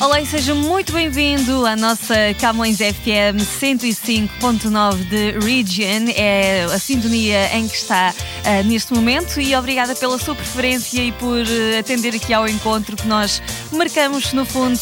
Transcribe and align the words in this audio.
Olá 0.00 0.20
e 0.20 0.26
seja 0.26 0.54
muito 0.54 0.92
bem-vindo 0.92 1.66
à 1.66 1.74
nossa 1.74 2.14
Camões 2.40 2.76
FM 2.76 3.42
105.9 3.60 4.94
de 5.08 5.32
Region. 5.40 6.12
É 6.14 6.62
a 6.72 6.78
sintonia 6.78 7.52
em 7.56 7.66
que 7.66 7.74
está 7.74 8.14
uh, 8.14 8.68
neste 8.68 8.94
momento 8.94 9.40
e 9.40 9.56
obrigada 9.56 9.96
pela 9.96 10.16
sua 10.16 10.36
preferência 10.36 11.02
e 11.02 11.10
por 11.10 11.40
uh, 11.40 11.78
atender 11.80 12.14
aqui 12.14 12.32
ao 12.32 12.46
encontro 12.46 12.96
que 12.96 13.08
nós 13.08 13.42
marcamos, 13.72 14.32
no 14.32 14.44
fundo, 14.44 14.78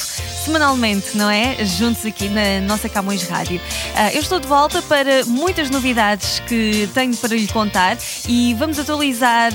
semanalmente, 0.46 1.16
não 1.16 1.28
é? 1.28 1.56
Juntos 1.64 2.06
aqui 2.06 2.28
na 2.28 2.60
nossa 2.60 2.88
Camões 2.88 3.24
Rádio. 3.24 3.56
Uh, 3.56 4.14
eu 4.14 4.20
estou 4.20 4.38
de 4.38 4.46
volta 4.46 4.80
para 4.80 5.24
muitas 5.24 5.70
novidades 5.70 6.38
que 6.46 6.88
tenho 6.94 7.16
para 7.16 7.34
lhe 7.34 7.48
contar 7.48 7.98
e 8.28 8.54
vamos 8.54 8.78
atualizar 8.78 9.52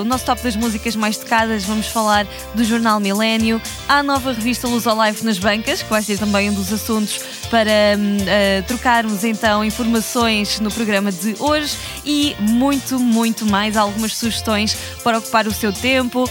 o 0.00 0.04
nosso 0.04 0.24
top 0.24 0.42
das 0.42 0.56
músicas 0.56 0.96
mais 0.96 1.18
tocadas. 1.18 1.64
Vamos 1.64 1.88
falar 1.88 2.26
do 2.54 2.64
Jornal 2.64 2.98
Milênio, 2.98 3.60
à 3.86 4.02
nova 4.02 4.32
revista 4.32 4.66
Luz 4.66 4.86
Live 4.86 5.22
nas 5.22 5.38
bancas, 5.38 5.82
que 5.82 5.90
vai 5.90 6.02
ser 6.02 6.18
também 6.18 6.48
um 6.48 6.54
dos 6.54 6.72
assuntos 6.72 7.20
para 7.50 7.70
uh, 7.70 8.62
trocarmos 8.66 9.24
então 9.24 9.62
informações 9.62 10.58
no 10.60 10.70
programa 10.70 11.12
de 11.12 11.36
hoje 11.38 11.76
e 12.06 12.34
muito, 12.40 12.98
muito 12.98 13.44
mais. 13.44 13.76
Algumas 13.76 14.16
sugestões 14.16 14.74
para 15.04 15.18
ocupar 15.18 15.46
o 15.46 15.52
seu 15.52 15.74
tempo 15.74 16.24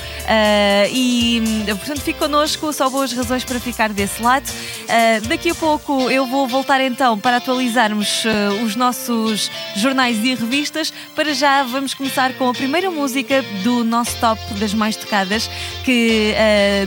e, 0.92 1.44
portanto, 1.68 2.02
fique 2.02 2.18
connosco, 2.18 2.74
só 2.74 2.90
boas 2.90 3.14
razões 3.14 3.44
para 3.44 3.60
ficar 3.60 3.91
desse 3.94 4.22
lado. 4.22 4.48
Uh, 4.48 5.28
daqui 5.28 5.50
a 5.50 5.56
pouco 5.56 6.10
eu 6.10 6.26
vou 6.26 6.48
voltar 6.48 6.82
então 6.82 7.18
para 7.18 7.38
atualizarmos 7.38 8.24
os 8.64 8.76
nossos 8.76 9.50
jornais 9.76 10.18
e 10.24 10.36
revistas. 10.36 10.94
Para 11.16 11.34
já, 11.34 11.64
vamos 11.64 11.94
começar 11.94 12.34
com 12.34 12.50
a 12.50 12.54
primeira 12.54 12.90
música 12.90 13.42
do 13.64 13.84
nosso 13.84 14.16
top 14.18 14.42
das 14.56 14.74
mais 14.74 14.96
tocadas, 14.96 15.50
que 15.84 16.36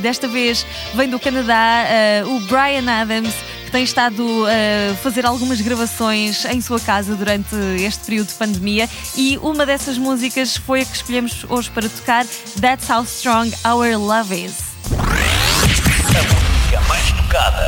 desta 0.01 0.29
vez 0.29 0.67
vem 0.95 1.09
do 1.09 1.19
Canadá 1.19 1.85
uh, 2.25 2.37
o 2.37 2.41
Brian 2.41 2.91
Adams, 2.91 3.35
que 3.65 3.71
tem 3.71 3.83
estado 3.83 4.23
a 4.47 4.93
uh, 4.93 4.97
fazer 4.97 5.25
algumas 5.27 5.61
gravações 5.61 6.45
em 6.45 6.61
sua 6.61 6.79
casa 6.81 7.15
durante 7.15 7.55
este 7.81 8.05
período 8.05 8.29
de 8.29 8.35
pandemia 8.35 8.89
e 9.17 9.39
uma 9.39 9.65
dessas 9.65 9.99
músicas 9.99 10.57
foi 10.57 10.83
a 10.83 10.85
que 10.85 10.97
escolhemos 10.97 11.45
hoje 11.49 11.71
para 11.71 11.89
tocar, 11.89 12.27
That's 12.61 12.89
How 12.89 13.03
Strong 13.05 13.55
Our 13.65 13.99
Love 13.99 14.45
Is. 14.45 14.74
Tocada. 17.35 17.67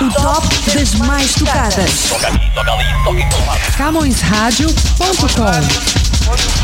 O 0.00 0.08
top 0.22 0.46
das 0.72 0.94
mais 0.94 1.34
tocadas. 1.34 2.08
Toca 2.08 2.28
aqui, 2.28 2.48
toca 2.54 2.72
ali, 2.74 2.84
toca 3.02 3.20
em 3.20 3.28
todo 3.28 3.44
lado. 3.44 3.60
CamõesRádio.com 3.76 5.60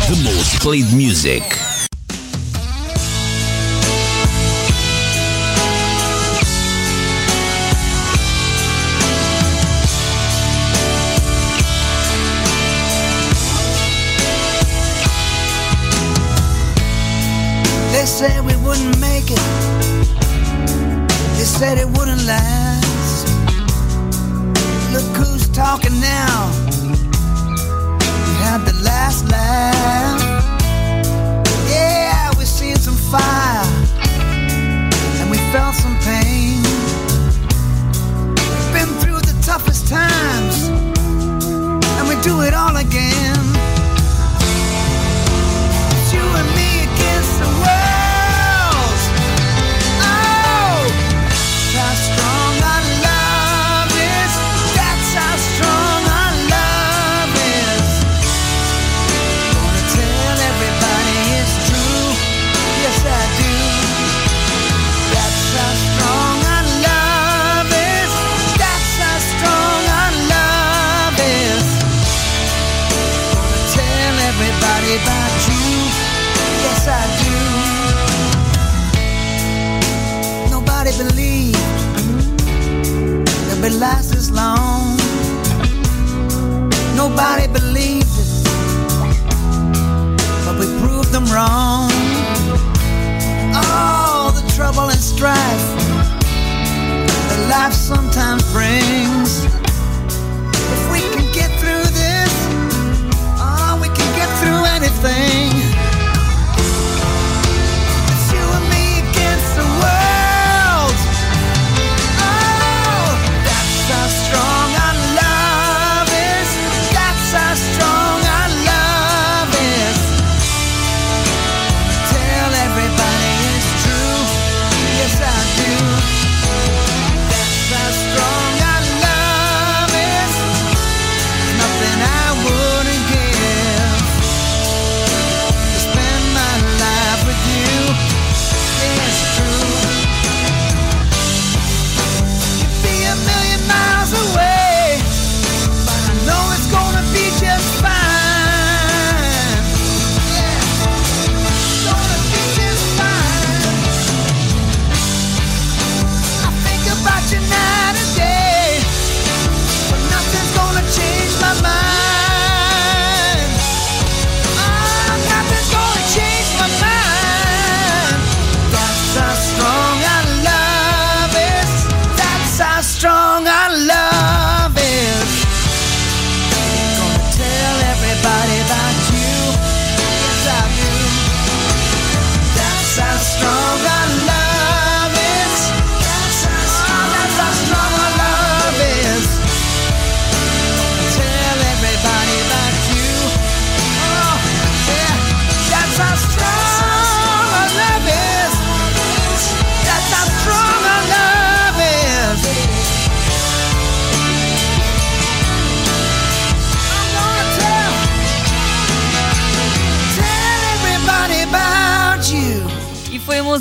The 0.07 0.15
most 0.23 0.61
played 0.61 0.95
music. 0.95 1.43
Said 21.63 21.79
it 21.79 21.87
wouldn't 21.97 22.25
last. 22.25 23.29
Look 24.93 25.17
who's 25.17 25.49
talking 25.51 26.01
now. 26.01 26.72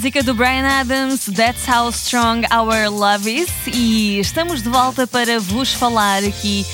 Música 0.02 0.24
do 0.24 0.34
Brian 0.34 0.66
Adams, 0.66 1.28
That's 1.28 1.68
How 1.70 1.88
Strong 1.90 2.48
Our 2.52 2.90
Love 2.90 3.30
Is, 3.30 3.52
e 3.72 4.18
estamos 4.18 4.64
de 4.64 4.68
volta 4.68 5.06
para 5.06 5.40
vos 5.40 5.74
falar 5.74 6.24
aqui 6.24 6.66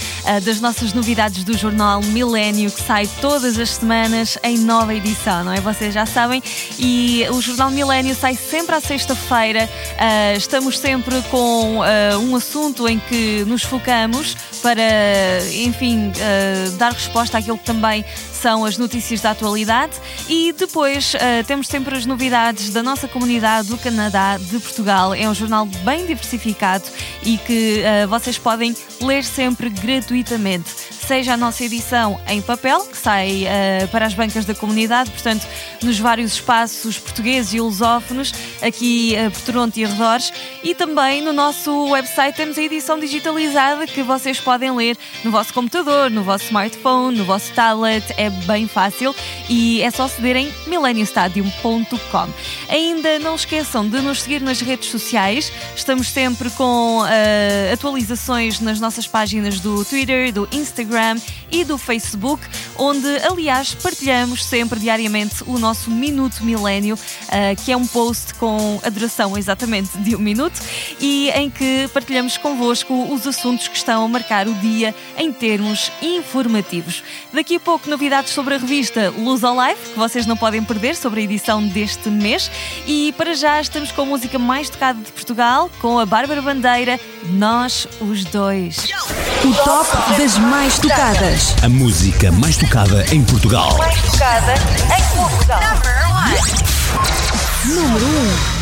das 0.44 0.60
nossas 0.60 0.94
novidades 0.94 1.44
do 1.44 1.58
jornal 1.58 2.02
Milênio, 2.02 2.70
que 2.70 2.82
sai 2.82 3.08
todas 3.22 3.58
as 3.58 3.70
semanas 3.76 4.38
em 4.44 4.58
nova 4.58 4.94
edição, 4.94 5.44
não 5.46 5.54
é? 5.54 5.62
Vocês 5.62 5.94
já 5.94 6.06
sabem, 6.06 6.44
e 6.78 7.26
o 7.32 7.42
jornal 7.42 7.72
Milênio 7.72 8.14
sai 8.14 8.36
sempre 8.36 8.76
à 8.76 8.82
sexta-feira. 8.82 9.70
Uh, 9.94 10.38
estamos 10.38 10.78
sempre 10.78 11.22
com 11.32 11.80
uh, 11.80 12.20
um 12.20 12.36
assunto 12.36 12.88
em 12.88 13.00
que 13.00 13.46
nos 13.46 13.64
focamos 13.64 14.36
para, 14.62 14.82
enfim, 15.54 16.12
dar 16.78 16.92
resposta 16.92 17.38
àquilo 17.38 17.58
que 17.58 17.64
também 17.64 18.04
são 18.34 18.66
as 18.66 18.78
notícias 18.78 19.22
da 19.22 19.32
atualidade 19.32 19.94
e 20.28 20.52
depois 20.52 21.14
temos 21.46 21.68
sempre 21.68 21.96
as 21.96 22.06
novidades 22.06 22.72
da 22.72 22.82
nossa 22.82 23.08
comunidade 23.08 23.70
do 23.70 23.78
Canadá, 23.78 24.38
de 24.38 24.60
Portugal. 24.60 25.14
É 25.14 25.30
um 25.30 25.34
jornal 25.34 25.66
bem 25.66 26.06
diversificado 26.08 26.84
e 27.24 27.38
que 27.38 27.84
vocês 28.10 28.38
podem 28.38 28.76
ler 29.00 29.24
sempre 29.24 29.70
gratuitamente 29.70 30.17
gratuitamente 30.18 30.87
seja 31.08 31.36
a 31.36 31.38
nossa 31.38 31.64
edição 31.64 32.20
em 32.28 32.42
papel, 32.42 32.82
que 32.86 32.98
sai 32.98 33.46
uh, 33.46 33.88
para 33.88 34.06
as 34.06 34.14
bancas 34.14 34.44
da 34.44 34.54
comunidade, 34.54 35.10
portanto, 35.10 35.48
nos 35.82 35.98
vários 35.98 36.34
espaços 36.34 37.00
portugueses 37.00 37.54
e 37.54 37.62
lusófonos, 37.62 38.34
aqui 38.62 39.16
uh, 39.16 39.32
por 39.32 39.42
Toronto 39.44 39.78
e 39.78 39.86
arredores, 39.86 40.34
e 40.62 40.76
também 40.76 41.22
no 41.22 41.32
nosso 41.32 41.92
website 41.92 42.36
temos 42.36 42.58
a 42.58 42.62
edição 42.62 43.00
digitalizada 43.00 43.88
que 43.88 44.04
vocês 44.04 44.38
podem 44.42 44.70
ler 44.76 44.98
no 45.24 45.32
vosso 45.32 45.54
computador, 45.54 46.12
no 46.12 46.24
vosso 46.24 46.44
smartphone, 46.44 47.18
no 47.18 47.24
vosso 47.24 47.54
tablet, 47.54 48.04
é 48.18 48.30
bem 48.30 48.68
fácil 48.68 49.16
e 49.48 49.82
é 49.84 49.90
só 49.90 50.04
aceder 50.04 50.36
em 50.36 50.54
millenniumstadium.com. 50.68 52.28
Ainda 52.68 53.18
não 53.20 53.36
esqueçam 53.36 53.88
de 53.88 54.02
nos 54.02 54.24
seguir 54.24 54.42
nas 54.42 54.60
redes 54.60 54.90
sociais, 54.90 55.54
estamos 55.74 56.10
sempre 56.10 56.50
com 56.50 57.00
uh, 57.00 57.74
atualizações 57.74 58.60
nas 58.60 58.82
nossas 58.82 59.08
páginas 59.08 59.62
do 59.62 59.86
Twitter, 59.86 60.34
do 60.34 60.50
Instagram 60.52 60.97
Instagram 60.98 61.22
e 61.50 61.64
do 61.64 61.78
Facebook, 61.78 62.44
onde, 62.78 63.08
aliás, 63.20 63.74
partilhamos 63.74 64.44
sempre 64.44 64.80
diariamente 64.80 65.44
o 65.46 65.58
nosso 65.58 65.90
Minuto 65.90 66.44
Milênio, 66.44 66.96
uh, 66.96 67.64
que 67.64 67.72
é 67.72 67.78
um 67.78 67.88
post 67.88 68.34
com 68.34 68.80
a 68.84 68.90
duração 68.90 69.38
exatamente 69.38 69.98
de 70.00 70.16
um 70.16 70.20
minuto 70.20 70.60
e 71.00 71.30
em 71.30 71.50
que 71.50 71.90
partilhamos 71.94 72.38
convosco 72.38 72.94
os 73.14 73.26
assuntos 73.26 73.68
que 73.68 73.78
estão 73.78 74.04
a 74.04 74.08
marcar 74.08 74.48
o 74.48 74.54
dia 74.56 74.94
em 75.18 75.32
termos 75.32 75.90
informativos. 76.02 77.02
Daqui 77.32 77.56
a 77.56 77.60
pouco, 77.60 77.90
novidades 77.90 78.34
sobre 78.34 78.56
a 78.56 78.58
revista 78.58 79.14
Luz 79.18 79.44
ao 79.44 79.56
Live, 79.56 79.80
que 79.94 80.00
vocês 80.00 80.26
não 80.26 80.36
podem 80.36 80.64
perder 80.64 80.96
sobre 80.96 81.22
a 81.22 81.24
edição 81.24 81.66
deste 81.66 82.10
mês. 82.10 82.52
E 82.86 83.14
para 83.18 83.34
já 83.34 83.62
estamos 83.62 83.92
com 83.92 84.02
a 84.02 84.06
música 84.06 84.38
mais 84.38 84.70
tocada 84.70 85.00
de 85.00 85.12
Portugal, 85.12 85.70
com 85.80 85.98
a 85.98 86.06
Bárbara 86.06 86.42
Bandeira, 86.42 87.00
Nós 87.32 87.88
os 88.02 88.26
Dois. 88.26 88.78
O 89.46 89.54
top 89.64 90.20
das 90.20 90.38
mais 90.38 90.78
tocadas. 90.88 91.56
A 91.62 91.70
música 91.70 92.32
mais 92.32 92.56
tocada 92.56 93.06
em 93.14 93.24
Portugal. 93.24 93.78
Mais 93.78 94.02
tocada 94.02 94.54
em 94.54 95.18
Portugal. 95.18 95.62
Número 97.66 98.06
1. 98.06 98.57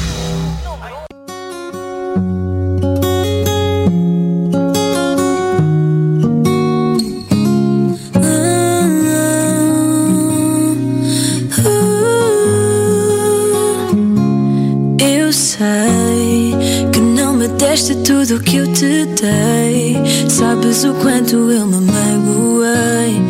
Deste 17.75 17.93
tudo 17.95 18.39
que 18.39 18.55
eu 18.55 18.71
te 18.71 19.05
dei. 19.05 19.97
Sabes 20.29 20.85
o 20.85 20.93
quanto 20.93 21.35
eu 21.51 21.67
me 21.67 21.81
magoei. 21.81 23.21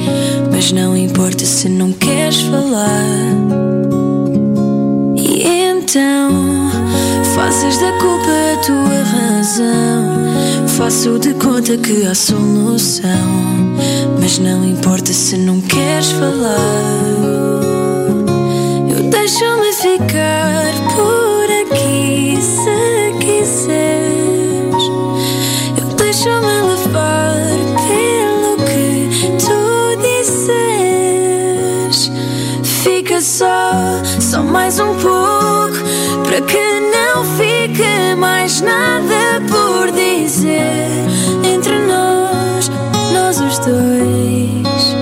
Mas 0.51 0.71
não 0.71 0.95
importa 0.95 1.43
se 1.43 1.67
não 1.67 1.91
queres 1.91 2.41
falar. 2.41 3.07
E 5.15 5.41
então 5.47 6.69
fazes 7.33 7.79
da 7.79 7.91
culpa 7.93 8.29
a 8.53 8.57
tua 8.63 9.03
razão. 9.03 10.67
Faço 10.67 11.17
de 11.17 11.33
conta 11.33 11.75
que 11.77 12.05
há 12.05 12.13
solução. 12.13 13.01
Mas 14.21 14.37
não 14.37 14.63
importa 14.63 15.11
se 15.11 15.37
não 15.37 15.59
queres 15.59 16.11
falar. 16.11 17.34
Nada 38.65 39.41
por 39.47 39.91
dizer 39.91 40.87
entre 41.43 41.77
nós, 41.85 42.69
nós 43.13 43.39
os 43.39 43.59
dois. 43.59 44.95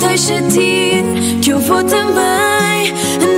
Deixa-te 0.00 0.60
ir, 0.60 1.40
que 1.40 1.50
eu 1.50 1.58
vou 1.58 1.82
também. 1.82 2.92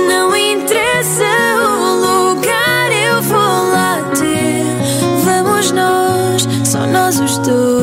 Não 0.09 0.35
interessa 0.35 1.23
o 1.57 2.31
lugar, 2.31 2.91
eu 2.91 3.21
vou 3.21 3.37
lá 3.37 4.01
ter. 4.19 4.65
Vamos 5.23 5.71
nós 5.71 6.47
só 6.63 6.85
nós 6.85 7.19
os 7.19 7.37
dois. 7.39 7.74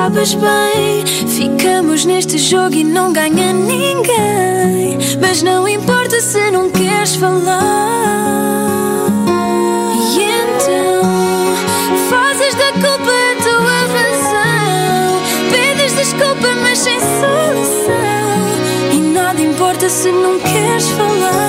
Sabes 0.00 0.32
bem. 0.34 1.04
Ficamos 1.28 2.06
neste 2.06 2.38
jogo 2.38 2.74
e 2.74 2.82
não 2.82 3.12
ganha 3.12 3.52
ninguém. 3.52 4.98
Mas 5.20 5.42
não 5.42 5.68
importa 5.68 6.20
se 6.20 6.50
não 6.50 6.70
queres 6.70 7.16
falar. 7.16 8.00
sem 16.76 16.98
solução. 16.98 18.94
E 18.94 19.00
nada 19.12 19.42
importa 19.42 19.86
se 19.90 20.10
não 20.10 20.38
queres 20.38 20.88
falar. 20.92 21.39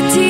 Deixa-te 0.00 0.27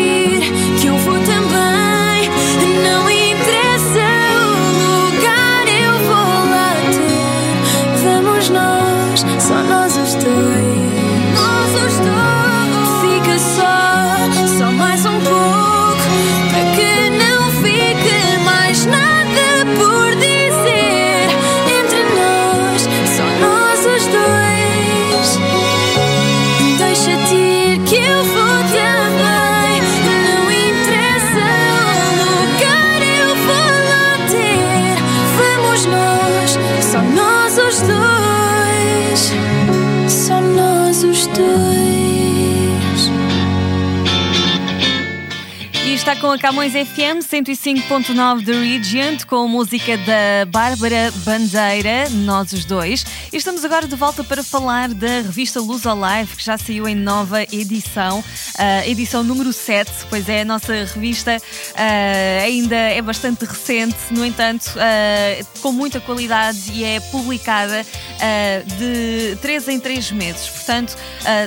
com 46.20 46.32
a 46.32 46.38
Camões 46.38 46.72
FM 46.72 47.22
105.9 47.22 48.44
The 48.44 48.52
Region, 48.52 49.16
com 49.26 49.44
a 49.44 49.48
música 49.48 49.96
da 49.98 50.46
Bárbara 50.48 51.12
Bandeira, 51.18 52.08
nós 52.10 52.52
os 52.52 52.64
dois. 52.64 53.04
E 53.32 53.37
estamos 53.37 53.64
agora 53.64 53.87
de 53.87 53.94
volta 53.94 54.25
para 54.25 54.42
falar 54.42 54.88
da 54.88 55.20
revista 55.20 55.60
Luz 55.60 55.87
Alive, 55.87 56.34
que 56.34 56.44
já 56.44 56.58
saiu 56.58 56.88
em 56.88 56.94
nova 56.94 57.42
edição, 57.42 58.18
uh, 58.20 58.88
edição 58.88 59.22
número 59.22 59.52
7, 59.52 59.90
pois 60.10 60.28
é, 60.28 60.40
a 60.40 60.44
nossa 60.44 60.72
revista 60.72 61.37
uh, 61.37 62.44
ainda 62.44 62.76
é 62.76 63.00
bastante 63.00 63.44
recente, 63.44 63.96
no 64.10 64.25
entanto, 64.25 64.72
uh, 64.76 65.60
com 65.60 65.70
muita 65.70 66.00
qualidade 66.00 66.72
e 66.72 66.84
é 66.84 67.00
publicada 67.00 67.87
de 68.78 69.37
3 69.40 69.68
em 69.68 69.80
3 69.80 70.12
meses. 70.12 70.48
Portanto, 70.48 70.96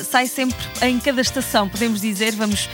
sai 0.09 0.27
sempre 0.27 0.57
em 0.81 0.99
cada 0.99 1.19
estação, 1.19 1.67
podemos 1.67 1.99
dizer, 1.99 2.33
vamos 2.33 2.69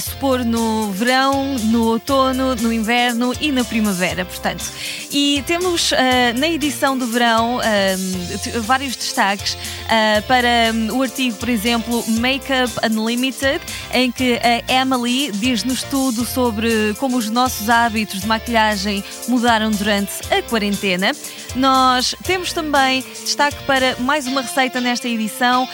supor 0.00 0.44
no 0.44 0.92
verão, 0.92 1.39
no 1.64 1.84
outono, 1.86 2.54
no 2.56 2.72
inverno 2.72 3.32
e 3.40 3.50
na 3.52 3.64
primavera, 3.64 4.24
portanto. 4.24 4.64
E 5.10 5.42
temos 5.46 5.92
uh, 5.92 5.96
na 6.38 6.48
edição 6.48 6.96
do 6.96 7.06
verão 7.06 7.58
uh, 7.58 8.62
vários 8.62 8.94
destaques 8.96 9.54
uh, 9.54 10.22
para 10.26 10.72
um, 10.72 10.98
o 10.98 11.02
artigo, 11.02 11.36
por 11.36 11.48
exemplo, 11.48 12.04
Makeup 12.06 12.72
Unlimited, 12.90 13.60
em 13.92 14.12
que 14.12 14.38
a 14.42 14.72
Emily 14.72 15.32
diz-nos 15.32 15.82
tudo 15.82 16.24
sobre 16.24 16.94
como 16.98 17.16
os 17.16 17.28
nossos 17.28 17.68
hábitos 17.68 18.20
de 18.20 18.26
maquilhagem 18.26 19.02
mudaram 19.28 19.70
durante 19.70 20.12
a 20.32 20.42
quarentena. 20.42 21.12
Nós 21.56 22.14
temos 22.22 22.52
também 22.52 23.04
destaque 23.24 23.62
para 23.64 23.96
mais 23.98 24.26
uma 24.26 24.42
receita 24.42 24.80
nesta 24.80 25.08
edição, 25.08 25.68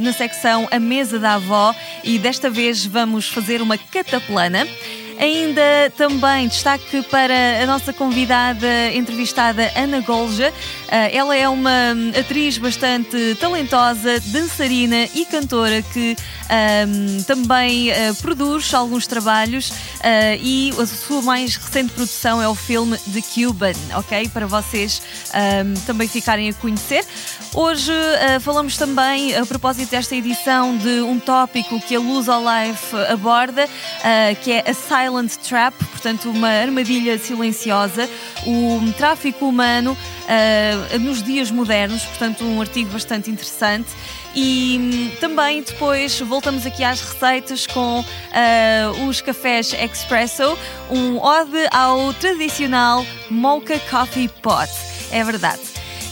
na 0.00 0.12
secção 0.12 0.68
A 0.70 0.78
Mesa 0.78 1.18
da 1.18 1.34
Avó, 1.34 1.74
e 2.04 2.16
desta 2.18 2.48
vez 2.48 2.86
vamos 2.86 3.28
fazer 3.28 3.60
uma 3.60 3.76
cataplana. 3.76 4.66
Ainda 5.18 5.92
também 5.96 6.48
destaque 6.48 7.02
para 7.04 7.62
a 7.62 7.66
nossa 7.66 7.92
convidada 7.92 8.92
entrevistada 8.94 9.72
Ana 9.74 10.00
Golja. 10.00 10.52
Ah, 10.88 11.08
ela 11.12 11.34
é 11.34 11.48
uma 11.48 11.92
atriz 12.18 12.58
bastante 12.58 13.34
talentosa, 13.40 14.20
dançarina 14.26 15.08
e 15.14 15.24
cantora 15.24 15.82
que 15.82 16.16
um, 16.46 17.22
também 17.24 17.90
uh, 17.90 18.14
produz 18.22 18.72
alguns 18.72 19.06
trabalhos 19.06 19.70
uh, 19.70 19.74
e 20.40 20.72
a 20.80 20.86
sua 20.86 21.20
mais 21.22 21.56
recente 21.56 21.92
produção 21.92 22.40
é 22.40 22.48
o 22.48 22.54
filme 22.54 22.96
The 22.98 23.22
Cuban, 23.34 23.72
ok? 23.96 24.28
Para 24.28 24.46
vocês 24.46 25.02
um, 25.34 25.74
também 25.86 26.06
ficarem 26.06 26.48
a 26.48 26.54
conhecer. 26.54 27.04
Hoje 27.52 27.90
uh, 27.90 28.40
falamos 28.40 28.76
também, 28.76 29.34
a 29.34 29.44
propósito 29.44 29.90
desta 29.90 30.14
edição, 30.14 30.76
de 30.76 31.00
um 31.00 31.18
tópico 31.18 31.80
que 31.80 31.96
a 31.96 31.98
Luz 31.98 32.28
ao 32.28 32.40
Life 32.40 32.94
aborda, 33.08 33.68
que 34.42 34.52
é 34.52 34.70
a 34.70 34.74
Silent 35.06 35.36
Trap, 35.36 35.74
portanto, 35.90 36.28
uma 36.28 36.48
armadilha 36.48 37.16
silenciosa, 37.16 38.08
o 38.44 38.92
tráfico 38.92 39.46
humano 39.46 39.96
nos 41.00 41.22
dias 41.22 41.50
modernos, 41.50 42.02
portanto, 42.04 42.44
um 42.44 42.60
artigo 42.60 42.90
bastante 42.90 43.30
interessante. 43.30 43.88
E 44.34 44.78
hum, 44.78 45.10
também 45.20 45.62
depois 45.62 46.20
voltamos 46.20 46.66
aqui 46.66 46.82
às 46.84 47.00
receitas 47.00 47.66
com 47.66 48.00
uh, 48.00 49.06
os 49.08 49.20
cafés 49.20 49.72
Expresso, 49.72 50.58
um 50.90 51.18
ode 51.18 51.66
ao 51.70 52.12
tradicional 52.14 53.06
Mocha 53.30 53.78
Coffee 53.88 54.28
Pot. 54.28 54.70
É 55.10 55.22
verdade. 55.22 55.62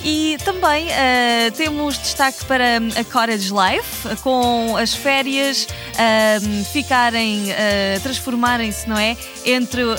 E 0.04 0.36
também 0.44 0.88
uh, 0.88 1.50
temos 1.56 1.96
destaque 1.96 2.44
para 2.44 2.76
a 2.76 3.04
Cottage 3.04 3.50
Life, 3.50 4.16
com 4.22 4.76
as 4.76 4.94
férias 4.94 5.66
uh, 5.94 6.64
ficarem, 6.72 7.50
uh, 7.50 8.00
transformarem-se, 8.02 8.88
não 8.88 8.98
é? 8.98 9.16
Entre, 9.44 9.82
um, 9.84 9.94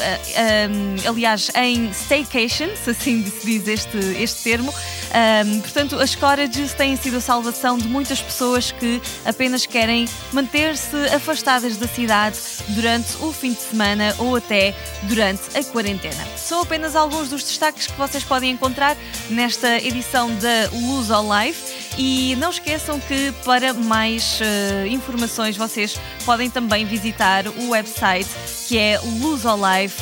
aliás, 1.10 1.50
em 1.56 1.92
staycations, 1.92 2.86
assim 2.88 3.24
se 3.24 3.46
diz 3.46 3.68
este, 3.68 3.98
este 4.22 4.44
termo. 4.44 4.74
Um, 5.16 5.62
portanto, 5.62 5.96
as 5.98 6.14
cottages 6.14 6.74
têm 6.74 6.98
sido 6.98 7.18
a 7.18 7.22
salvação 7.22 7.78
de 7.78 7.88
muitas 7.88 8.22
pessoas 8.22 8.72
que 8.72 9.02
apenas 9.24 9.66
querem 9.66 10.10
manter-se 10.34 10.98
afastadas 11.14 11.78
da 11.78 11.88
cidade 11.88 12.38
durante 12.70 13.16
o 13.22 13.32
fim 13.32 13.54
de 13.54 13.62
semana 13.62 14.14
ou 14.18 14.36
até 14.36 14.76
durante 15.04 15.58
a 15.58 15.64
quarentena. 15.64 16.26
São 16.36 16.62
apenas 16.62 16.98
alguns 16.98 17.30
dos 17.30 17.44
destaques 17.44 17.88
que 17.88 17.98
vocês 17.98 18.26
podem 18.26 18.52
encontrar 18.52 18.98
nesta 19.30 19.78
edição 19.78 20.30
da 20.36 20.70
Luz 20.74 21.10
ao 21.10 21.26
Live. 21.26 21.86
E 21.98 22.36
não 22.36 22.50
esqueçam 22.50 23.00
que 23.00 23.32
para 23.46 23.74
mais 23.74 24.42
uh, 24.42 24.88
informações 24.88 25.56
vocês 25.56 25.98
podem 26.26 26.50
também 26.50 26.86
visitar 26.86 27.48
o 27.48 27.70
website 27.70 28.30
que 28.68 28.78
é 28.78 29.00
luzolive.ca 29.00 29.94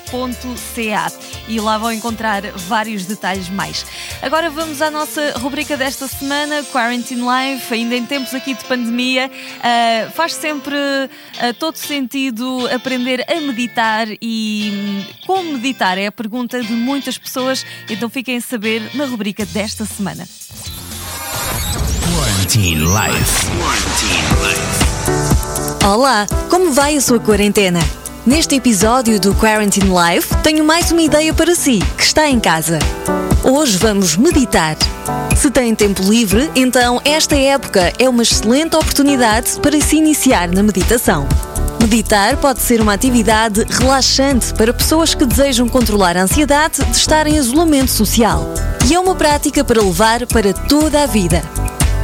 uh, 0.00 1.28
e 1.46 1.60
lá 1.60 1.76
vão 1.76 1.92
encontrar 1.92 2.42
vários 2.52 3.04
detalhes 3.04 3.50
mais. 3.50 3.84
Agora 4.22 4.37
vamos 4.46 4.80
à 4.80 4.88
nossa 4.88 5.32
rubrica 5.38 5.76
desta 5.76 6.06
semana, 6.06 6.62
Quarantine 6.70 7.20
Life, 7.20 7.74
ainda 7.74 7.96
em 7.96 8.06
tempos 8.06 8.32
aqui 8.32 8.54
de 8.54 8.64
pandemia. 8.64 9.28
Uh, 9.28 10.10
faz 10.12 10.34
sempre 10.34 10.76
uh, 10.76 11.54
todo 11.58 11.76
sentido 11.76 12.68
aprender 12.72 13.24
a 13.28 13.40
meditar 13.40 14.06
e 14.22 14.70
hum, 14.72 15.04
como 15.26 15.52
meditar 15.54 15.98
é 15.98 16.06
a 16.06 16.12
pergunta 16.12 16.62
de 16.62 16.72
muitas 16.72 17.18
pessoas, 17.18 17.66
então 17.90 18.08
fiquem 18.08 18.36
a 18.36 18.40
saber 18.40 18.80
na 18.94 19.06
rubrica 19.06 19.44
desta 19.44 19.84
semana. 19.84 20.26
Quarantine 22.14 22.84
Life. 22.84 23.46
Quarantine 23.58 24.22
Life. 24.46 25.84
Olá, 25.84 26.26
como 26.48 26.72
vai 26.72 26.96
a 26.96 27.00
sua 27.00 27.18
quarentena? 27.18 27.80
Neste 28.24 28.54
episódio 28.54 29.18
do 29.18 29.34
Quarantine 29.34 29.90
Life, 29.90 30.34
tenho 30.42 30.64
mais 30.64 30.92
uma 30.92 31.02
ideia 31.02 31.34
para 31.34 31.54
si, 31.54 31.80
que 31.96 32.04
está 32.04 32.28
em 32.28 32.38
casa. 32.38 32.78
Hoje 33.44 33.78
vamos 33.78 34.16
meditar. 34.16 34.76
Se 35.36 35.50
tem 35.50 35.74
tempo 35.74 36.02
livre, 36.02 36.50
então 36.56 37.00
esta 37.04 37.36
época 37.36 37.92
é 37.98 38.08
uma 38.08 38.22
excelente 38.22 38.74
oportunidade 38.76 39.60
para 39.60 39.80
se 39.80 39.96
iniciar 39.96 40.48
na 40.48 40.62
meditação. 40.62 41.26
Meditar 41.80 42.36
pode 42.36 42.60
ser 42.60 42.80
uma 42.80 42.92
atividade 42.92 43.64
relaxante 43.70 44.52
para 44.54 44.74
pessoas 44.74 45.14
que 45.14 45.24
desejam 45.24 45.68
controlar 45.68 46.16
a 46.16 46.22
ansiedade 46.22 46.84
de 46.84 46.96
estar 46.96 47.26
em 47.26 47.36
isolamento 47.36 47.92
social. 47.92 48.52
E 48.88 48.94
é 48.94 48.98
uma 48.98 49.14
prática 49.14 49.62
para 49.62 49.80
levar 49.80 50.26
para 50.26 50.52
toda 50.52 51.02
a 51.02 51.06
vida. 51.06 51.40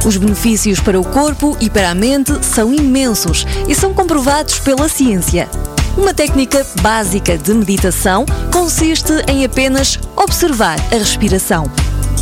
Os 0.05 0.15
benefícios 0.15 0.79
para 0.79 0.99
o 0.99 1.03
corpo 1.03 1.57
e 1.59 1.69
para 1.69 1.89
a 1.89 1.95
mente 1.95 2.31
são 2.45 2.73
imensos 2.73 3.45
e 3.67 3.75
são 3.75 3.93
comprovados 3.93 4.59
pela 4.59 4.87
ciência. 4.87 5.49
Uma 5.97 6.13
técnica 6.13 6.65
básica 6.81 7.37
de 7.37 7.53
meditação 7.53 8.25
consiste 8.51 9.13
em 9.27 9.45
apenas 9.45 9.97
observar 10.15 10.77
a 10.91 10.95
respiração. 10.95 11.71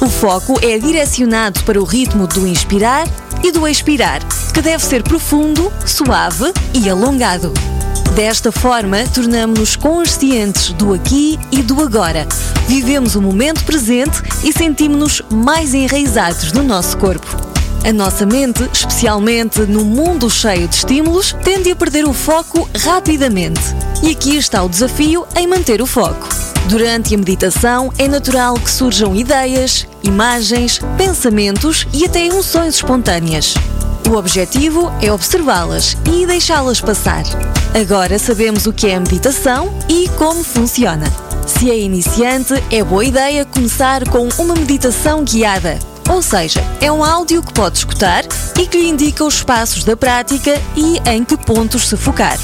O 0.01 0.08
foco 0.08 0.60
é 0.62 0.77
direcionado 0.77 1.63
para 1.63 1.82
o 1.82 1.84
ritmo 1.84 2.27
do 2.27 2.46
inspirar 2.46 3.08
e 3.44 3.51
do 3.51 3.68
expirar, 3.68 4.22
que 4.53 4.62
deve 4.62 4.84
ser 4.84 5.01
profundo, 5.01 5.72
suave 5.86 6.53
e 6.74 6.89
alongado. 6.89 7.51
Desta 8.15 8.51
forma, 8.51 8.98
tornamos-nos 9.12 9.75
conscientes 9.75 10.72
do 10.74 10.94
aqui 10.94 11.39
e 11.51 11.63
do 11.63 11.82
agora. 11.82 12.27
Vivemos 12.68 13.15
o 13.15 13.22
momento 13.22 13.63
presente 13.65 14.22
e 14.44 14.53
sentimos-nos 14.53 15.22
mais 15.32 15.74
enraizados 15.74 16.51
no 16.51 16.62
nosso 16.62 16.96
corpo. 16.98 17.52
A 17.86 17.92
nossa 17.92 18.25
mente, 18.25 18.63
especialmente 18.72 19.60
no 19.63 19.84
mundo 19.84 20.30
cheio 20.30 20.70
de 20.70 20.75
estímulos, 20.75 21.36
tende 21.44 21.70
a 21.70 21.75
perder 21.75 22.06
o 22.06 22.13
foco 22.13 22.70
rapidamente. 22.80 23.60
E 24.02 24.12
aqui 24.12 24.38
está 24.38 24.63
o 24.63 24.70
desafio 24.70 25.28
em 25.36 25.46
manter 25.46 25.82
o 25.82 25.86
foco. 25.86 26.30
Durante 26.70 27.13
a 27.13 27.18
meditação, 27.18 27.92
é 27.98 28.08
natural 28.08 28.54
que 28.54 28.72
surjam 28.72 29.13
ideias, 29.13 29.86
imagens, 30.02 30.80
pensamentos 30.98 31.86
e 31.92 32.06
até 32.06 32.25
emoções 32.25 32.75
espontâneas. 32.75 33.54
O 34.10 34.16
objetivo 34.16 34.90
é 35.02 35.12
observá-las 35.12 35.98
e 36.10 36.25
deixá-las 36.25 36.80
passar. 36.80 37.24
Agora 37.74 38.18
sabemos 38.18 38.66
o 38.66 38.72
que 38.72 38.88
é 38.88 38.96
a 38.96 39.00
meditação 39.00 39.74
e 39.90 40.08
como 40.18 40.42
funciona. 40.42 41.06
Se 41.46 41.70
é 41.70 41.78
iniciante, 41.78 42.54
é 42.72 42.82
boa 42.82 43.04
ideia 43.04 43.44
começar 43.44 44.08
com 44.08 44.30
uma 44.38 44.56
meditação 44.56 45.25
guiada. 45.25 45.78
Ou 46.10 46.22
seja, 46.22 46.63
é 46.81 46.91
um 46.91 47.03
áudio 47.03 47.41
que 47.41 47.53
pode 47.53 47.77
escutar 47.77 48.24
e 48.60 48.67
que 48.67 48.77
lhe 48.77 48.89
indica 48.89 49.24
os 49.24 49.43
passos 49.43 49.83
da 49.83 49.95
prática 49.95 50.60
e 50.75 51.00
em 51.10 51.24
que 51.24 51.38
pontos 51.38 51.88
se 51.88 51.98
focar. 51.98 52.38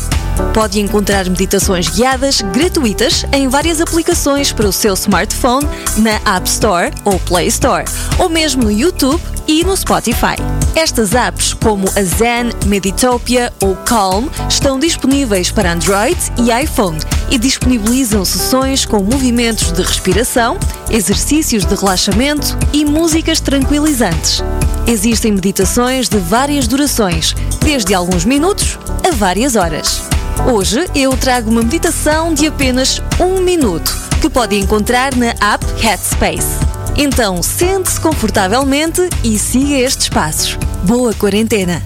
Pode 0.53 0.79
encontrar 0.79 1.29
meditações 1.29 1.89
guiadas 1.89 2.41
gratuitas 2.41 3.25
em 3.33 3.47
várias 3.47 3.81
aplicações 3.81 4.51
para 4.51 4.67
o 4.67 4.73
seu 4.73 4.93
smartphone 4.93 5.67
na 5.97 6.35
App 6.35 6.47
Store 6.47 6.91
ou 7.03 7.19
Play 7.19 7.47
Store, 7.47 7.85
ou 8.17 8.29
mesmo 8.29 8.63
no 8.63 8.71
YouTube 8.71 9.21
e 9.47 9.63
no 9.63 9.75
Spotify. 9.75 10.35
Estas 10.79 11.13
apps, 11.13 11.53
como 11.53 11.89
a 11.89 12.03
Zen, 12.03 12.51
Meditopia 12.65 13.51
ou 13.61 13.75
Calm, 13.75 14.29
estão 14.47 14.79
disponíveis 14.79 15.51
para 15.51 15.73
Android 15.73 16.17
e 16.37 16.57
iPhone 16.63 16.97
e 17.29 17.37
disponibilizam 17.37 18.23
sessões 18.23 18.85
com 18.85 19.03
movimentos 19.03 19.73
de 19.73 19.81
respiração, 19.81 20.57
exercícios 20.89 21.65
de 21.65 21.75
relaxamento 21.75 22.57
e 22.71 22.85
músicas 22.85 23.41
tranquilizantes. 23.41 24.41
Existem 24.87 25.33
meditações 25.33 26.07
de 26.07 26.17
várias 26.17 26.65
durações, 26.65 27.35
desde 27.59 27.93
alguns 27.93 28.23
minutos 28.23 28.79
a 29.05 29.13
várias 29.13 29.57
horas. 29.57 30.01
Hoje 30.49 30.85
eu 30.95 31.11
trago 31.17 31.51
uma 31.51 31.61
meditação 31.61 32.33
de 32.33 32.47
apenas 32.47 33.01
um 33.19 33.41
minuto 33.41 33.93
que 34.21 34.29
pode 34.29 34.57
encontrar 34.57 35.13
na 35.13 35.31
app 35.41 35.65
Headspace. 35.81 36.68
Então 37.01 37.41
sente-se 37.41 37.97
confortavelmente 38.01 38.99
e 39.23 39.39
siga 39.39 39.79
estes 39.79 40.09
passos. 40.09 40.57
Boa 40.85 41.13
quarentena! 41.13 41.81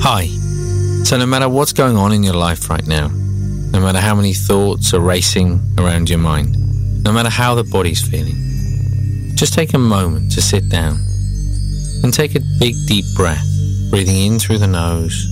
Hi. 0.00 0.30
So, 1.04 1.18
no 1.18 1.26
matter 1.26 1.48
what's 1.48 1.72
going 1.72 1.96
on 1.96 2.12
in 2.12 2.22
your 2.22 2.36
life 2.36 2.70
right 2.70 2.86
now, 2.86 3.08
no 3.72 3.80
matter 3.80 3.98
how 3.98 4.14
many 4.14 4.32
thoughts 4.32 4.94
are 4.94 5.04
racing 5.04 5.60
around 5.78 6.08
your 6.08 6.20
mind, 6.20 6.56
no 7.04 7.12
matter 7.12 7.28
how 7.28 7.56
the 7.56 7.68
body's 7.68 8.00
feeling, 8.00 8.36
just 9.34 9.52
take 9.52 9.74
a 9.74 9.78
moment 9.78 10.30
to 10.34 10.40
sit 10.40 10.68
down 10.68 11.00
and 12.04 12.14
take 12.14 12.36
a 12.36 12.40
big 12.60 12.76
deep 12.86 13.04
breath, 13.16 13.44
breathing 13.90 14.32
in 14.32 14.38
through 14.38 14.58
the 14.58 14.68
nose 14.68 15.26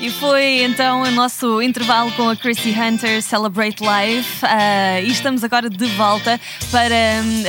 E 0.00 0.10
foi 0.10 0.62
então 0.62 1.02
o 1.02 1.10
nosso 1.10 1.60
intervalo 1.60 2.12
com 2.12 2.28
a 2.28 2.36
Chrissy 2.36 2.70
Hunter 2.70 3.20
Celebrate 3.20 3.82
Life 3.82 4.44
uh, 4.44 5.04
e 5.04 5.10
estamos 5.10 5.42
agora 5.42 5.68
de 5.68 5.86
volta 5.86 6.40
para 6.70 6.94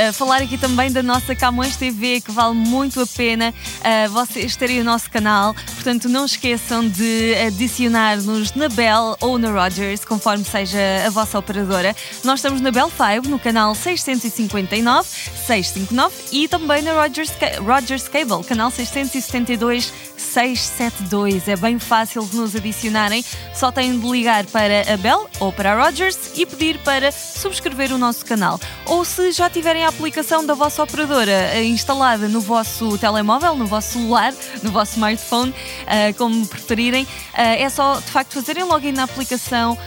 uh, 0.10 0.14
falar 0.14 0.42
aqui 0.42 0.58
também 0.58 0.92
da 0.92 1.04
nossa 1.04 1.36
Camões 1.36 1.78
TV 1.78 2.20
que 2.22 2.32
vale 2.32 2.56
muito 2.56 3.00
a 3.02 3.06
pena 3.06 3.54
uh, 3.54 4.10
vocês 4.10 4.56
terem 4.56 4.82
o 4.82 4.84
nosso 4.84 5.12
canal. 5.12 5.54
Portanto, 5.76 6.10
não 6.10 6.26
esqueçam 6.26 6.90
de 6.90 7.36
adicionar-nos 7.46 8.56
na 8.56 8.68
Bell 8.68 9.16
ou 9.22 9.38
na 9.38 9.52
Rogers, 9.52 10.04
conforme 10.04 10.44
seja 10.44 10.80
a 11.06 11.10
vossa 11.12 11.38
operadora. 11.38 11.96
Nós 12.24 12.40
estamos 12.40 12.62
na 12.62 12.72
Bell 12.72 12.90
5, 12.90 13.30
no 13.30 13.38
canal 13.38 13.76
659, 13.76 15.08
659 15.08 16.16
e 16.32 16.48
também 16.48 16.82
na 16.82 16.94
Rogers, 16.94 17.32
Rogers 17.64 18.08
Cable, 18.08 18.44
canal 18.44 18.72
672, 18.72 19.94
672. 20.18 21.48
É 21.48 21.56
bem 21.56 21.78
fácil 21.78 22.26
de 22.26 22.39
nos 22.40 22.56
adicionarem, 22.56 23.24
só 23.54 23.72
têm 23.72 24.00
de 24.00 24.08
ligar 24.08 24.46
para 24.48 24.94
a 24.94 24.98
Bell 24.98 25.30
ou 25.40 25.52
para 25.52 25.74
a 25.74 25.86
Rogers 25.86 26.18
e 26.36 26.46
pedir 26.46 26.80
para 26.80 27.12
subscrever 27.12 27.92
o 27.94 27.98
nosso 27.98 28.26
canal. 28.26 28.60
Ou 28.86 29.06
se 29.06 29.32
já 29.32 29.50
tiverem 29.50 29.86
a 29.86 29.90
aplicação 29.90 30.46
da 30.46 30.54
vossa 30.54 30.82
operadora 30.84 31.32
eh, 31.32 31.64
instalada 31.64 32.28
no 32.28 32.42
vosso 32.42 32.98
telemóvel, 32.98 33.56
no 33.56 33.66
vosso 33.66 33.94
celular, 33.94 34.34
no 34.64 34.72
vosso 34.72 34.94
smartphone, 34.94 35.52
uh, 35.52 36.14
como 36.18 36.46
preferirem, 36.48 37.04
uh, 37.04 37.08
é 37.36 37.70
só 37.70 37.96
de 37.96 38.12
facto 38.12 38.34
fazerem 38.34 38.64
login 38.64 38.92
na 38.92 39.04
aplicação 39.04 39.78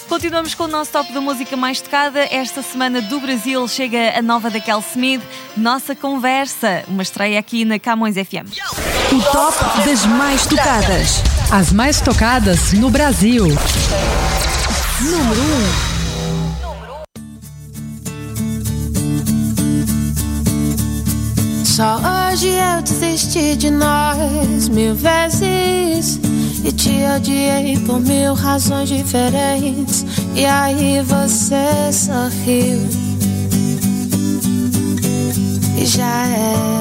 Continuamos 0.07 0.53
com 0.53 0.63
o 0.63 0.67
nosso 0.67 0.91
top 0.91 1.11
da 1.11 1.19
música 1.19 1.57
mais 1.57 1.81
tocada. 1.81 2.19
Esta 2.31 2.61
semana 2.61 3.01
do 3.01 3.19
Brasil 3.19 3.67
chega 3.67 4.17
a 4.17 4.21
nova 4.21 4.49
da 4.49 4.59
Kel 4.59 4.83
Smith, 4.91 5.21
Nossa 5.57 5.95
Conversa, 5.95 6.83
uma 6.87 7.01
estreia 7.01 7.39
aqui 7.39 7.65
na 7.65 7.79
Camões 7.79 8.15
FM. 8.15 8.53
O 9.11 9.21
top 9.31 9.85
das 9.85 10.05
mais 10.05 10.45
tocadas. 10.45 11.21
As 11.51 11.71
mais 11.71 12.01
tocadas 12.01 12.73
no 12.73 12.89
Brasil. 12.89 13.45
Número 15.01 15.41
1. 15.41 15.84
Só 21.75 21.97
hoje 21.97 22.47
eu 22.47 22.81
desisti 22.81 23.57
de 23.57 23.69
nós 23.69 24.69
mil 24.69 24.95
vezes 24.95 26.21
e 26.63 26.71
te 26.71 27.03
odiei 27.13 27.77
por 27.79 27.99
mil 27.99 28.33
razões 28.33 28.87
diferentes. 28.87 30.05
E 30.33 30.45
aí 30.45 31.01
você 31.01 31.91
sorriu 31.91 32.79
e 35.77 35.85
já 35.85 36.27
era. 36.27 36.75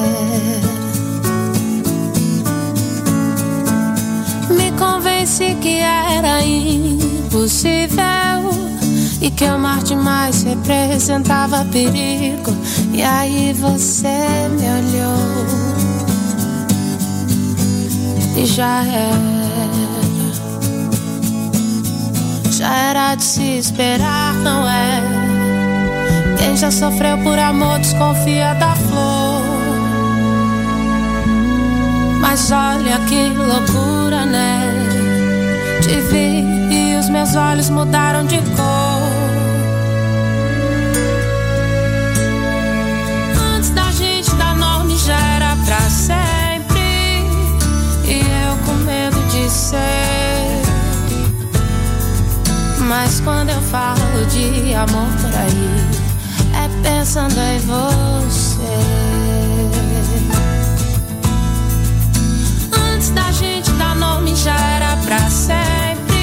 Me 4.49 4.71
convenci 4.79 5.57
que 5.61 5.81
era 5.81 6.41
impossível 6.41 8.05
e 9.21 9.31
que 9.31 9.45
amar 9.47 9.83
demais 9.83 10.45
representava 10.45 11.65
perigo. 11.73 12.55
E 12.93 13.03
aí 13.03 13.53
você 13.55 14.49
me 14.51 14.74
já 18.47 18.83
era. 18.85 19.35
Já 22.51 22.77
era 22.77 23.15
de 23.15 23.25
se 23.25 23.59
esperar, 23.59 24.35
não 24.35 24.69
é? 24.69 25.03
Quem 26.39 26.57
já 26.57 26.71
sofreu 26.71 27.19
por 27.19 27.39
amor 27.39 27.79
desconfia 27.79 28.55
da 28.55 28.75
flor. 28.75 29.43
Mas 32.21 32.51
olha 32.51 32.99
que 33.09 33.29
loucura, 33.31 34.25
né? 34.25 34.61
Te 35.83 36.01
vi 36.01 36.45
e 36.71 36.97
os 36.99 37.09
meus 37.09 37.35
olhos 37.35 37.71
mudaram 37.71 38.25
de 38.25 38.39
cor. 38.57 38.84
Mas 52.81 53.21
quando 53.21 53.49
eu 53.49 53.61
falo 53.63 54.27
de 54.27 54.75
amor 54.75 55.09
por 55.23 55.35
aí, 55.35 55.81
é 56.53 56.69
pensando 56.83 57.39
em 57.39 57.59
você. 57.61 58.61
Antes 62.93 63.09
da 63.11 63.33
gente 63.33 63.71
dar 63.73 63.97
nome 63.97 64.37
já 64.37 64.55
era 64.55 64.97
pra 64.99 65.31
sempre. 65.31 66.15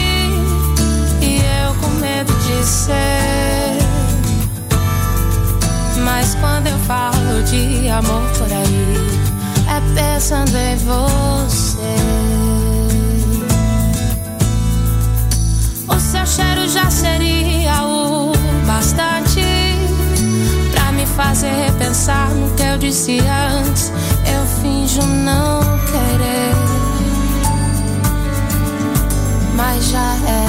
E 1.19 1.41
eu 1.63 1.73
com 1.81 1.89
medo 1.99 2.31
de 2.33 2.63
ser. 2.63 3.79
Mas 6.05 6.35
quando 6.35 6.67
eu 6.67 6.77
falo 6.79 7.43
de 7.43 7.89
amor 7.89 8.21
por 8.37 8.51
aí, 8.51 9.19
é 9.67 9.81
pensando 9.99 10.55
em 10.55 10.77
você. 10.77 12.50
O 15.93 15.99
seu 15.99 16.25
cheiro 16.25 16.69
já 16.69 16.89
seria 16.89 17.83
o 17.83 18.31
bastante 18.65 19.41
pra 20.71 20.89
me 20.93 21.05
fazer 21.05 21.51
repensar 21.51 22.29
no 22.29 22.49
que 22.55 22.63
eu 22.63 22.77
disse 22.77 23.19
antes. 23.19 23.91
Eu 24.25 24.45
finjo 24.61 25.01
não 25.01 25.59
querer, 25.87 26.55
mas 29.53 29.89
já 29.89 30.15
é. 30.27 30.45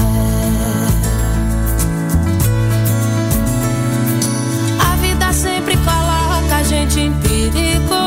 A 4.79 4.97
vida 4.97 5.33
sempre 5.33 5.77
coloca 5.79 6.57
a 6.57 6.63
gente 6.63 7.01
em 7.01 7.13
perigo. 7.15 8.03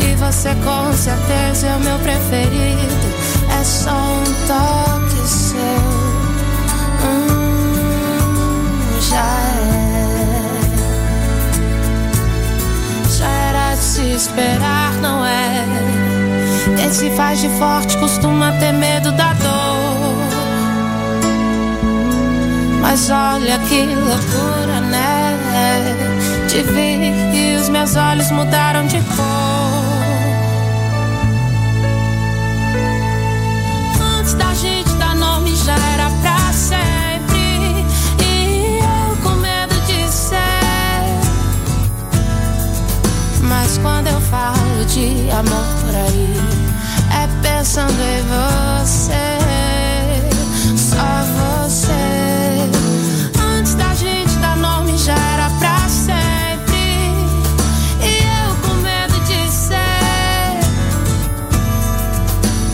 E 0.00 0.14
você 0.16 0.54
com 0.64 0.92
certeza 0.94 1.66
é 1.66 1.76
o 1.76 1.80
meu 1.80 1.98
preferido. 1.98 3.05
Esperar, 14.16 14.92
não 15.00 15.24
é? 15.24 15.64
Quem 16.76 16.90
se 16.92 17.10
faz 17.10 17.40
de 17.40 17.48
forte 17.50 17.96
costuma 17.98 18.52
ter 18.52 18.72
medo 18.72 19.12
da 19.12 19.32
dor. 19.34 20.16
Mas 22.80 23.10
olha 23.10 23.58
que 23.60 23.86
loucura, 23.86 24.80
né? 24.80 25.36
Te 26.48 26.62
vi 26.62 27.12
e 27.34 27.56
os 27.56 27.68
meus 27.68 27.94
olhos 27.94 28.30
mudaram 28.30 28.86
de 28.86 29.00
cor. 29.02 29.65
De 44.96 45.30
amor 45.30 45.66
por 45.82 45.94
aí, 45.94 46.40
é 47.12 47.28
pensando 47.46 48.00
em 48.00 48.22
você. 48.22 49.12
Só 50.74 51.06
você. 51.36 51.92
Antes 53.38 53.74
da 53.74 53.94
gente 53.94 54.34
dar 54.36 54.56
nome 54.56 54.96
já 54.96 55.12
era 55.34 55.50
pra 55.58 55.78
sempre. 55.88 57.12
E 58.00 58.24
eu 58.40 58.56
com 58.62 58.74
medo 58.80 59.20
de 59.26 59.50
ser. 59.50 60.60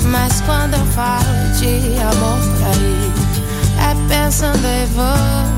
Mas 0.06 0.40
quando 0.42 0.74
eu 0.74 0.86
falo 0.92 1.21
de 1.62 1.96
amor 2.00 2.40
aí, 2.66 3.12
é 3.78 4.08
pensando 4.08 4.66
em 4.66 4.86
você. 4.86 5.51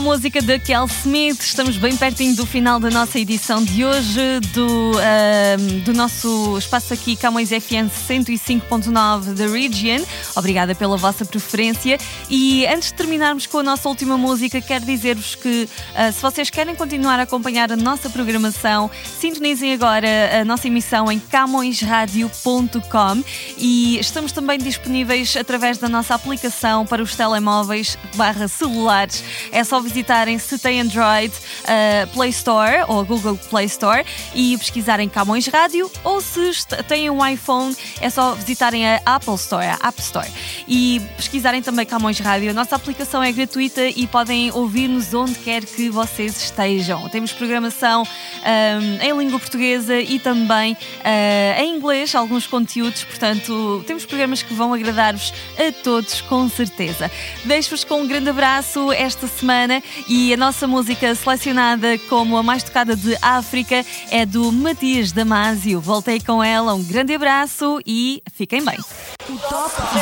Música 0.00 0.40
da 0.40 0.58
Kel 0.58 0.86
Smith, 0.86 1.40
estamos 1.40 1.76
bem 1.76 1.96
pertinho 1.96 2.34
do 2.36 2.46
final 2.46 2.78
da 2.78 2.88
nossa 2.88 3.18
edição 3.18 3.64
de 3.64 3.84
hoje, 3.84 4.40
do, 4.52 4.92
ahm, 4.98 5.80
do 5.80 5.92
nosso 5.92 6.56
espaço 6.56 6.94
aqui, 6.94 7.16
Camões 7.16 7.48
FM 7.48 7.90
105.9 8.08 9.34
da 9.34 9.46
Region. 9.48 10.04
Obrigada 10.36 10.74
pela 10.74 10.96
vossa 10.96 11.24
preferência. 11.24 11.98
E 12.30 12.64
antes 12.66 12.88
de 12.88 12.94
terminarmos 12.94 13.46
com 13.46 13.58
a 13.58 13.62
nossa 13.62 13.88
última 13.88 14.16
música, 14.16 14.60
quero 14.60 14.84
dizer-vos 14.84 15.34
que 15.34 15.68
ah, 15.96 16.12
se 16.12 16.22
vocês 16.22 16.48
querem 16.48 16.76
continuar 16.76 17.18
a 17.18 17.24
acompanhar 17.24 17.72
a 17.72 17.76
nossa 17.76 18.08
programação, 18.08 18.88
sintonizem 19.18 19.72
agora 19.72 20.40
a 20.40 20.44
nossa 20.44 20.68
emissão 20.68 21.10
em 21.10 21.18
camõesradio.com 21.18 23.24
e 23.56 23.98
estamos 23.98 24.30
também 24.30 24.58
disponíveis 24.58 25.36
através 25.36 25.78
da 25.78 25.88
nossa 25.88 26.14
aplicação 26.14 26.86
para 26.86 27.02
os 27.02 27.16
telemóveis 27.16 27.98
barra 28.14 28.46
celulares. 28.46 29.24
É 29.50 29.64
só 29.64 29.88
visitarem 29.98 30.38
se 30.38 30.56
tem 30.58 30.80
Android, 30.80 31.34
uh, 31.34 32.06
Play 32.14 32.30
Store 32.30 32.84
ou 32.86 33.04
Google 33.04 33.36
Play 33.50 33.66
Store 33.66 34.04
e 34.32 34.56
pesquisarem 34.56 35.08
Camões 35.08 35.48
Rádio 35.48 35.90
ou 36.04 36.20
se 36.20 36.38
têm 36.86 37.10
um 37.10 37.26
iPhone 37.26 37.76
é 38.00 38.08
só 38.08 38.34
visitarem 38.34 38.86
a 38.86 39.00
Apple 39.04 39.34
Store, 39.34 39.66
a 39.66 39.88
App 39.88 40.00
Store 40.00 40.28
e 40.68 41.02
pesquisarem 41.16 41.62
também 41.62 41.84
Camões 41.84 42.20
Rádio. 42.20 42.50
A 42.50 42.52
nossa 42.54 42.76
aplicação 42.76 43.20
é 43.22 43.32
gratuita 43.32 43.88
e 43.88 44.06
podem 44.06 44.52
ouvir-nos 44.52 45.12
onde 45.14 45.34
quer 45.34 45.64
que 45.64 45.90
vocês 45.90 46.44
estejam. 46.44 47.08
Temos 47.08 47.32
programação 47.32 48.04
um, 48.04 49.04
em 49.04 49.18
língua 49.18 49.40
portuguesa 49.40 49.98
e 49.98 50.20
também 50.20 50.74
uh, 50.74 51.60
em 51.60 51.76
inglês, 51.76 52.14
alguns 52.14 52.46
conteúdos, 52.46 53.02
portanto, 53.02 53.82
temos 53.84 54.06
programas 54.06 54.42
que 54.44 54.54
vão 54.54 54.72
agradar-vos 54.72 55.34
a 55.58 55.72
todos, 55.82 56.20
com 56.20 56.48
certeza. 56.48 57.10
Deixo-vos 57.44 57.82
com 57.82 58.02
um 58.02 58.06
grande 58.06 58.30
abraço 58.30 58.92
esta 58.92 59.26
semana 59.26 59.77
e 60.08 60.32
a 60.32 60.36
nossa 60.36 60.66
música 60.66 61.14
selecionada 61.14 61.98
como 62.08 62.36
a 62.36 62.42
mais 62.42 62.62
tocada 62.62 62.96
de 62.96 63.16
África 63.20 63.84
é 64.10 64.24
do 64.26 64.50
Matias 64.52 65.12
Damasio. 65.12 65.80
Voltei 65.80 66.20
com 66.20 66.42
ela, 66.42 66.74
um 66.74 66.82
grande 66.82 67.14
abraço 67.14 67.80
e 67.86 68.22
fiquem 68.34 68.64
bem. 68.64 68.78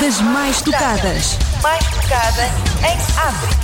Das 0.00 0.20
mais 0.20 0.60
tocadas. 0.62 1.38
Mais 1.62 1.84
tocada 1.84 2.46
em 2.82 2.96
África. 3.18 3.56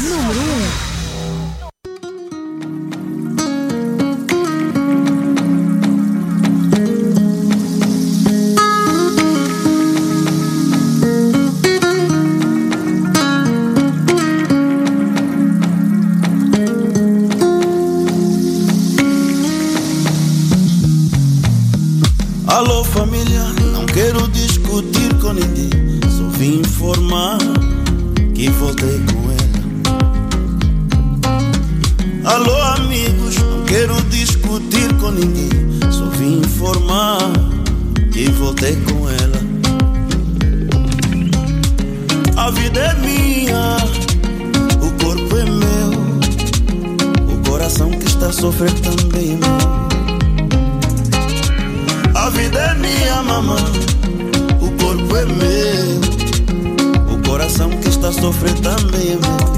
Número 0.00 0.40
1. 0.90 0.93
Alô 22.54 22.84
família, 22.84 23.42
não 23.72 23.84
quero 23.84 24.28
discutir 24.28 25.12
com 25.20 25.32
ninguém, 25.32 25.70
só 26.08 26.22
vim 26.38 26.60
informar 26.60 27.38
que 28.32 28.48
voltei 28.48 29.02
com 29.10 29.32
ela. 29.32 29.58
Alô 32.32 32.56
amigos, 32.76 33.34
não 33.38 33.64
quero 33.64 34.00
discutir 34.02 34.94
com 35.00 35.10
ninguém, 35.10 35.50
só 35.90 36.04
vim 36.10 36.38
informar 36.38 37.18
que 38.12 38.30
voltei 38.30 38.76
com 38.82 39.10
ela. 39.10 39.40
A 42.36 42.52
vida 42.52 42.78
é 42.78 42.94
minha, 43.00 43.78
o 44.80 44.92
corpo 45.04 45.36
é 45.38 45.44
meu, 45.44 45.90
o 47.34 47.38
coração 47.50 47.90
que 47.90 48.06
está 48.06 48.28
a 48.28 48.32
sofrer 48.32 48.72
também 48.74 49.32
é 49.32 49.36
meu. 49.38 49.83
Vida 52.34 52.58
é 52.58 52.74
minha, 52.74 53.22
mamãe. 53.22 53.62
O 54.60 54.70
corpo 54.82 55.16
é 55.16 55.24
meu. 55.24 56.00
O 57.14 57.22
coração 57.28 57.70
que 57.70 57.88
está 57.88 58.08
a 58.08 58.12
sofrer 58.12 58.54
também 58.60 59.12
é 59.12 59.16
meu. 59.16 59.54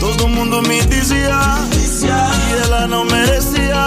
Todo 0.00 0.28
mundo 0.28 0.62
me 0.62 0.80
dizia 0.86 1.40
que 2.00 2.64
ela 2.64 2.86
não 2.86 3.04
merecia. 3.04 3.86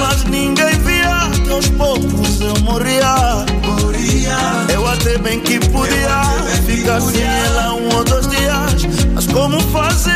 Mas 0.00 0.24
ninguém 0.24 0.78
via 0.80 1.30
que 1.44 1.50
aos 1.50 1.68
poucos 1.68 2.40
eu 2.40 2.58
morria. 2.62 3.44
Eu 4.72 4.86
até 4.86 5.18
bem 5.18 5.40
que 5.40 5.58
podia 5.68 6.22
ficar 6.66 7.00
sem 7.00 7.22
ela 7.22 7.74
um 7.74 7.94
ou 7.96 8.04
dois 8.04 8.26
dias. 8.28 8.86
Mas 9.14 9.26
como 9.26 9.60
fazer? 9.70 10.11